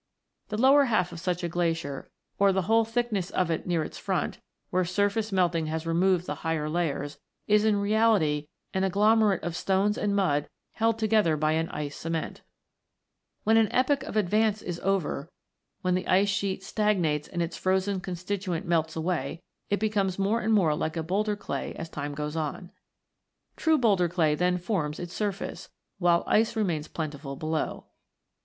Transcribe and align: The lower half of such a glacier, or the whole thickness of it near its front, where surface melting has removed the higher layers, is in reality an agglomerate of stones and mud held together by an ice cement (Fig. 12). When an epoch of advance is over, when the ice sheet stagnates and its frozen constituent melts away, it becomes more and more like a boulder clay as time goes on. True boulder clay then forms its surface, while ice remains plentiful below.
The 0.49 0.57
lower 0.57 0.85
half 0.85 1.11
of 1.11 1.19
such 1.19 1.43
a 1.43 1.47
glacier, 1.47 2.09
or 2.39 2.51
the 2.51 2.63
whole 2.63 2.85
thickness 2.85 3.29
of 3.29 3.51
it 3.51 3.67
near 3.67 3.83
its 3.83 3.99
front, 3.99 4.39
where 4.71 4.83
surface 4.83 5.31
melting 5.31 5.67
has 5.67 5.85
removed 5.85 6.25
the 6.25 6.33
higher 6.41 6.67
layers, 6.67 7.19
is 7.45 7.65
in 7.65 7.75
reality 7.75 8.47
an 8.73 8.83
agglomerate 8.83 9.43
of 9.43 9.55
stones 9.55 9.99
and 9.99 10.15
mud 10.15 10.49
held 10.71 10.97
together 10.97 11.37
by 11.37 11.51
an 11.51 11.69
ice 11.69 11.95
cement 11.95 12.37
(Fig. 12.37 12.41
12). 13.43 13.43
When 13.43 13.57
an 13.57 13.71
epoch 13.71 14.01
of 14.01 14.17
advance 14.17 14.63
is 14.63 14.79
over, 14.79 15.29
when 15.83 15.93
the 15.93 16.07
ice 16.07 16.29
sheet 16.29 16.63
stagnates 16.63 17.27
and 17.27 17.43
its 17.43 17.55
frozen 17.55 17.99
constituent 17.99 18.65
melts 18.65 18.95
away, 18.95 19.43
it 19.69 19.79
becomes 19.79 20.17
more 20.17 20.41
and 20.41 20.51
more 20.51 20.73
like 20.73 20.97
a 20.97 21.03
boulder 21.03 21.35
clay 21.35 21.75
as 21.75 21.89
time 21.89 22.15
goes 22.15 22.35
on. 22.35 22.71
True 23.55 23.77
boulder 23.77 24.09
clay 24.09 24.33
then 24.33 24.57
forms 24.57 24.99
its 24.99 25.13
surface, 25.13 25.69
while 25.99 26.23
ice 26.25 26.55
remains 26.55 26.87
plentiful 26.87 27.35
below. 27.35 27.85